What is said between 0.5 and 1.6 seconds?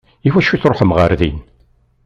i tṛuḥem ɣer din?